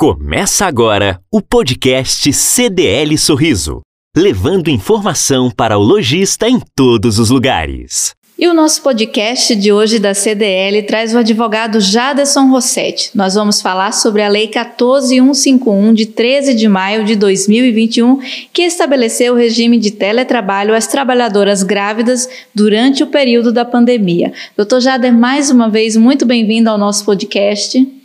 [0.00, 3.82] Começa agora o podcast CDL Sorriso,
[4.16, 8.14] levando informação para o lojista em todos os lugares.
[8.38, 13.10] E o nosso podcast de hoje da CDL traz o advogado Jaderson Rossetti.
[13.14, 18.20] Nós vamos falar sobre a Lei 14151 de 13 de maio de 2021,
[18.54, 24.32] que estabeleceu o regime de teletrabalho às trabalhadoras grávidas durante o período da pandemia.
[24.56, 27.99] Doutor Jader, mais uma vez, muito bem-vindo ao nosso podcast.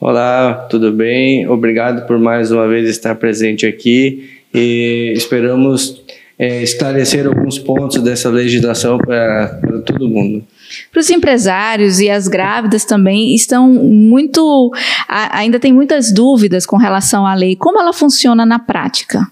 [0.00, 1.48] Olá, tudo bem?
[1.48, 6.02] Obrigado por mais uma vez estar presente aqui e esperamos
[6.40, 10.42] é, esclarecer alguns pontos dessa legislação para, todo mundo.
[10.90, 14.72] Para os empresários e as grávidas também estão muito.
[15.06, 17.56] ainda tem muitas dúvidas com relação à lei.
[17.56, 19.26] Como ela funciona na prática?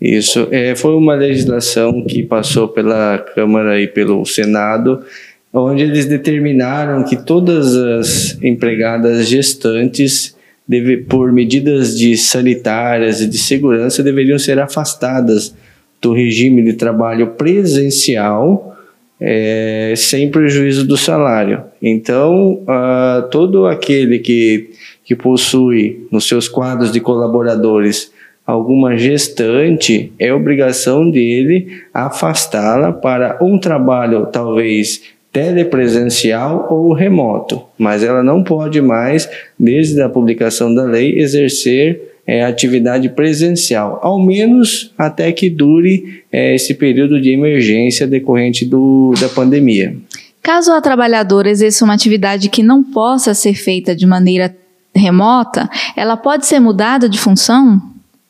[0.00, 0.46] Isso.
[0.52, 5.04] É, foi uma legislação que passou pela Câmara e pelo Senado
[5.52, 10.34] onde eles determinaram que todas as empregadas gestantes,
[10.66, 15.54] deve, por medidas de sanitárias e de segurança, deveriam ser afastadas
[16.00, 18.76] do regime de trabalho presencial
[19.20, 21.62] é, sem prejuízo do salário.
[21.80, 24.70] Então, uh, todo aquele que,
[25.04, 28.10] que possui nos seus quadros de colaboradores
[28.44, 35.02] alguma gestante, é obrigação dele afastá-la para um trabalho talvez
[35.32, 42.44] telepresencial ou remoto, mas ela não pode mais, desde a publicação da lei, exercer é,
[42.44, 49.28] atividade presencial, ao menos até que dure é, esse período de emergência decorrente do, da
[49.28, 49.96] pandemia.
[50.42, 54.54] Caso a trabalhadora exerça uma atividade que não possa ser feita de maneira
[54.94, 57.80] remota, ela pode ser mudada de função?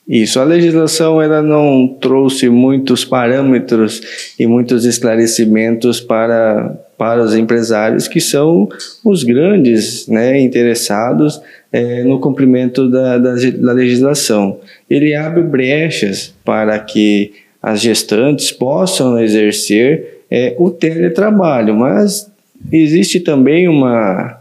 [0.07, 8.07] Isso, a legislação ela não trouxe muitos parâmetros e muitos esclarecimentos para, para os empresários
[8.07, 8.69] que são
[9.05, 14.61] os grandes né, interessados é, no cumprimento da, da, da legislação.
[14.89, 22.31] Ele abre brechas para que as gestantes possam exercer é, o teletrabalho, mas
[22.71, 24.39] existe também uma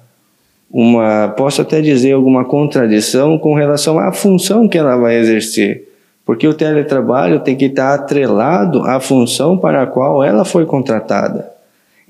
[0.71, 5.89] uma, posso até dizer alguma contradição com relação à função que ela vai exercer,
[6.23, 11.59] porque o teletrabalho tem que estar atrelado à função para a qual ela foi contratada.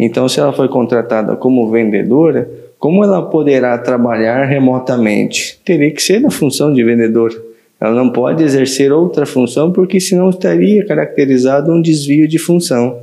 [0.04, 5.60] Então, se ela foi contratada como vendedora, como ela poderá trabalhar remotamente?
[5.64, 7.32] Teria que ser na função de vendedor.
[7.80, 12.98] Ela não pode exercer outra função porque senão estaria caracterizado um desvio de função.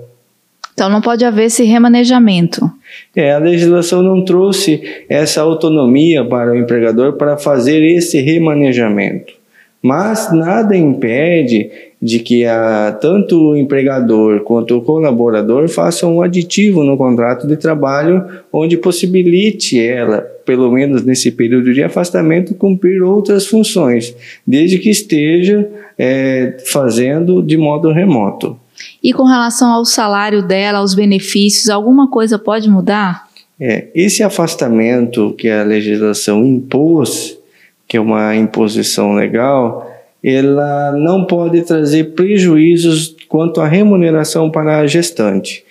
[0.75, 2.69] Então não pode haver esse remanejamento.
[3.15, 9.34] É, a legislação não trouxe essa autonomia para o empregador para fazer esse remanejamento.
[9.80, 11.70] Mas nada impede
[12.00, 17.56] de que a, tanto o empregador quanto o colaborador façam um aditivo no contrato de
[17.56, 24.14] trabalho onde possibilite ela, pelo menos nesse período de afastamento, cumprir outras funções,
[24.47, 28.59] desde que esteja é, fazendo de modo remoto.
[29.03, 33.26] E com relação ao salário dela, aos benefícios, alguma coisa pode mudar?
[33.60, 37.36] É, esse afastamento que a legislação impôs,
[37.88, 39.88] que é uma imposição legal,
[40.23, 45.65] ela não pode trazer prejuízos quanto à remuneração para a gestante.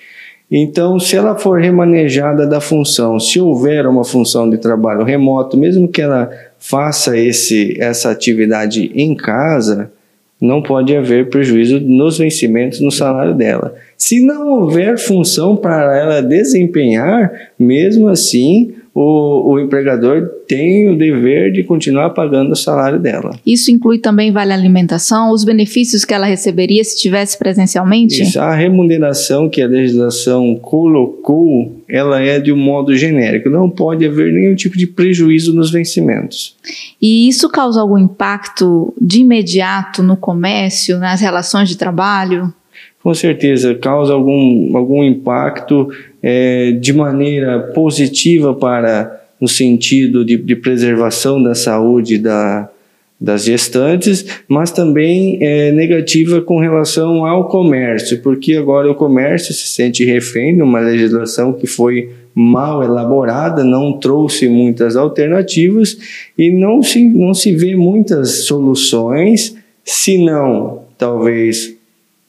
[0.50, 5.90] Então, se ela for remanejada da função, se houver uma função de trabalho remoto, mesmo
[5.90, 9.91] que ela faça esse, essa atividade em casa,
[10.40, 13.75] não pode haver prejuízo nos vencimentos no salário dela.
[13.97, 21.52] Se não houver função para ela desempenhar, mesmo assim, o, o, empregador tem o dever
[21.52, 23.38] de continuar pagando o salário dela.
[23.46, 28.24] Isso inclui também vale alimentação, os benefícios que ela receberia se estivesse presencialmente?
[28.24, 34.03] Isso, a remuneração que a legislação colocou, ela é de um modo genérico, não pode
[34.03, 36.56] haver nenhum tipo de prejuízo nos vencimentos.
[37.00, 42.52] E isso causa algum impacto de imediato no comércio, nas relações de trabalho?
[43.07, 45.88] Com certeza, causa algum, algum impacto
[46.22, 52.69] é, de maneira positiva para no sentido de, de preservação da saúde da,
[53.18, 59.69] das gestantes, mas também é negativa com relação ao comércio, porque agora o comércio se
[59.69, 65.98] sente refém de uma legislação que foi mal elaborada, não trouxe muitas alternativas
[66.38, 71.76] e não se, não se vê muitas soluções, se não talvez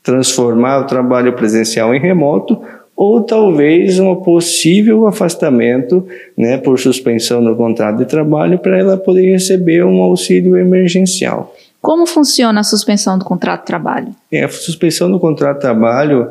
[0.08, 2.58] transformar o trabalho presencial em remoto
[2.96, 6.02] ou talvez um possível afastamento
[6.34, 11.55] né, por suspensão do contrato de trabalho para ela poder receber um auxílio emergencial.
[11.82, 14.08] Como funciona a suspensão do contrato de trabalho?
[14.32, 16.31] É, a suspensão do contrato de trabalho,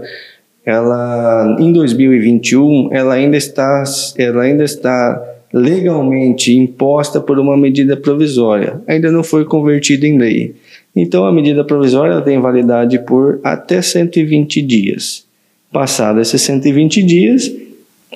[0.65, 3.83] ela em 2021, ela ainda está,
[4.17, 5.23] ela ainda está
[5.53, 10.55] legalmente imposta por uma medida provisória, ainda não foi convertida em lei.
[10.99, 15.27] Então, a medida provisória tem validade por até 120 dias.
[15.71, 17.51] Passado esses 120 dias,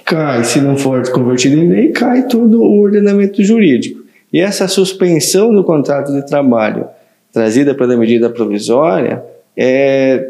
[0.04, 4.02] cai, se não for convertido em lei, cai todo o ordenamento jurídico.
[4.34, 6.88] E essa suspensão do contrato de trabalho,
[7.32, 9.24] trazida pela medida provisória,
[9.56, 10.30] é,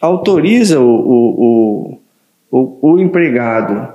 [0.00, 1.98] autoriza o, o,
[2.50, 3.86] o, o, empregado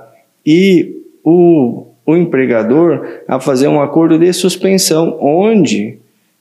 [0.46, 5.98] e o, o empregador a fazer um acordo de suspensão, onde,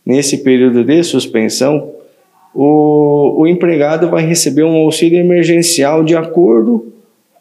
[0.07, 1.92] nesse período de suspensão,
[2.56, 6.94] o, o empregado vai receber um auxílio emergencial de acordo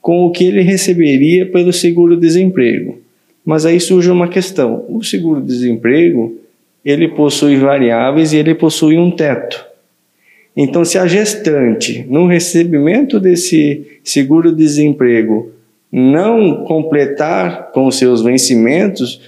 [0.03, 2.99] com o que ele receberia pelo seguro-desemprego.
[3.45, 6.37] Mas aí surge uma questão: o seguro-desemprego
[6.85, 9.65] ele possui variáveis e ele possui um teto.
[10.57, 15.53] Então, se a gestante, no recebimento desse seguro-desemprego,
[15.93, 19.21] não completar com seus vencimentos,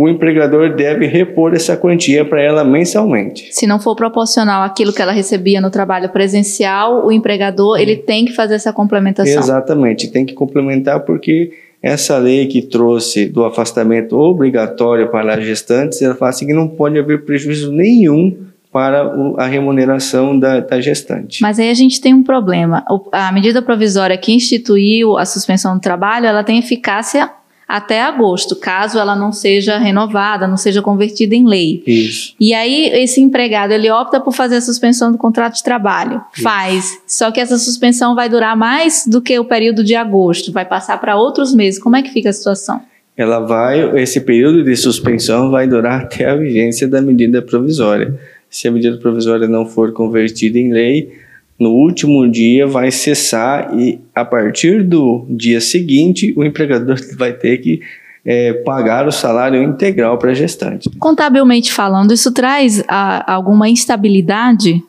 [0.00, 3.48] o empregador deve repor essa quantia para ela mensalmente.
[3.50, 8.24] Se não for proporcional àquilo que ela recebia no trabalho presencial, o empregador ele tem
[8.24, 9.38] que fazer essa complementação.
[9.38, 11.52] Exatamente, tem que complementar porque
[11.82, 16.66] essa lei que trouxe do afastamento obrigatório para as gestantes, ela fala assim que não
[16.66, 18.34] pode haver prejuízo nenhum
[18.72, 19.02] para
[19.36, 21.42] a remuneração da, da, gestante.
[21.42, 22.82] Mas aí a gente tem um problema.
[23.12, 27.30] A medida provisória que instituiu a suspensão do trabalho, ela tem eficácia
[27.70, 31.82] até agosto, caso ela não seja renovada, não seja convertida em lei.
[31.86, 32.34] Isso.
[32.40, 36.20] E aí esse empregado ele opta por fazer a suspensão do contrato de trabalho.
[36.34, 36.42] Isso.
[36.42, 36.98] Faz.
[37.06, 41.00] Só que essa suspensão vai durar mais do que o período de agosto, vai passar
[41.00, 41.80] para outros meses.
[41.80, 42.80] Como é que fica a situação?
[43.16, 48.18] Ela vai, esse período de suspensão vai durar até a vigência da medida provisória.
[48.48, 51.12] Se a medida provisória não for convertida em lei,
[51.60, 57.58] no último dia vai cessar e a partir do dia seguinte o empregador vai ter
[57.58, 57.82] que
[58.24, 60.88] é, pagar o salário integral para a gestante.
[60.98, 64.82] Contabilmente falando, isso traz a, alguma instabilidade?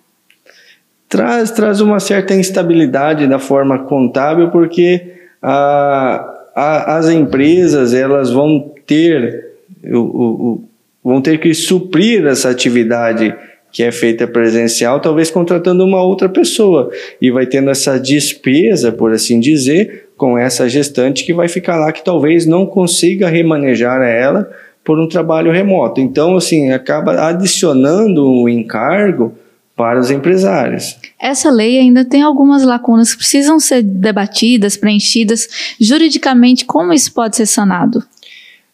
[1.09, 6.25] Traz, traz uma certa instabilidade na forma contábil, porque a,
[6.55, 9.51] a, as empresas elas vão ter,
[9.83, 10.63] o, o,
[11.03, 13.35] vão ter que suprir essa atividade
[13.71, 16.91] que é feita presencial, talvez contratando uma outra pessoa
[17.21, 21.91] e vai tendo essa despesa, por assim dizer, com essa gestante que vai ficar lá
[21.91, 24.49] que talvez não consiga remanejar ela
[24.83, 26.01] por um trabalho remoto.
[26.01, 29.33] Então, assim, acaba adicionando um encargo
[29.75, 30.97] para os empresários.
[31.19, 35.47] Essa lei ainda tem algumas lacunas que precisam ser debatidas, preenchidas
[35.79, 36.65] juridicamente.
[36.65, 38.03] Como isso pode ser sanado?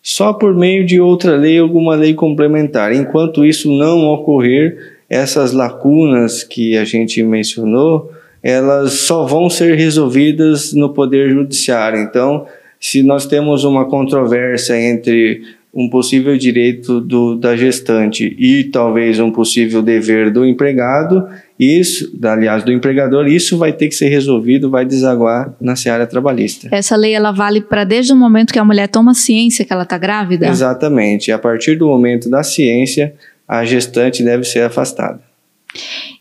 [0.10, 2.94] Só por meio de outra lei, alguma lei complementar.
[2.94, 8.10] Enquanto isso não ocorrer, essas lacunas que a gente mencionou,
[8.42, 12.00] elas só vão ser resolvidas no Poder Judiciário.
[12.00, 12.46] Então,
[12.80, 15.42] se nós temos uma controvérsia entre
[15.74, 21.28] um possível direito do, da gestante e talvez um possível dever do empregado,
[21.60, 26.68] isso, aliás, do empregador, isso vai ter que ser resolvido, vai desaguar na seara trabalhista.
[26.72, 29.84] Essa lei ela vale para desde o momento que a mulher toma ciência que ela
[29.84, 30.48] está grávida?
[30.48, 31.32] Exatamente.
[31.32, 33.16] A partir do momento da ciência,
[33.48, 35.20] a gestante deve ser afastada.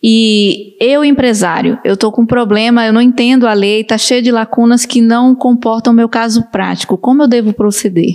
[0.03, 4.23] E eu, empresário, eu estou com um problema, eu não entendo a lei, está cheia
[4.23, 6.97] de lacunas que não comportam o meu caso prático.
[6.97, 8.15] Como eu devo proceder?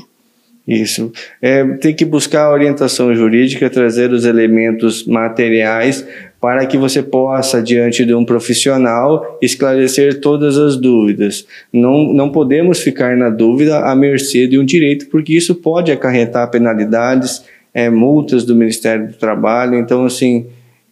[0.67, 1.12] Isso.
[1.41, 6.06] É, tem que buscar a orientação jurídica, trazer os elementos materiais
[6.41, 11.45] para que você possa, diante de um profissional, esclarecer todas as dúvidas.
[11.71, 16.50] Não, não podemos ficar na dúvida à mercê de um direito, porque isso pode acarretar
[16.50, 19.75] penalidades, é, multas do Ministério do Trabalho.
[19.75, 20.48] Então, assim,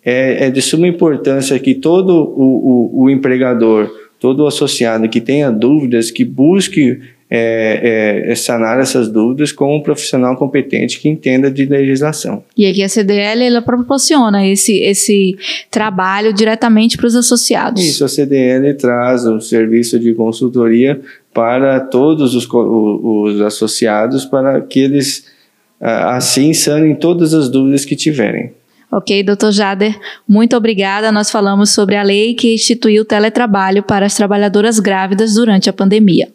[0.06, 3.90] é, é de suma importância que todo o, o, o empregador,
[4.20, 9.82] todo o associado que tenha dúvidas, que busque é, é, sanar essas dúvidas com um
[9.82, 12.44] profissional competente que entenda de legislação.
[12.58, 15.38] E aqui a CDL ela proporciona esse, esse
[15.70, 17.84] trabalho diretamente para os associados.
[17.84, 21.00] Isso, a CDL traz o serviço de consultoria
[21.32, 25.26] para todos os, os associados para que eles
[25.82, 28.52] assim sanem todas as dúvidas que tiverem.
[28.92, 29.96] Ok, doutor Jader,
[30.28, 31.12] muito obrigada.
[31.12, 35.74] Nós falamos sobre a lei que instituiu o teletrabalho para as trabalhadoras grávidas durante a
[35.74, 36.28] pandemia.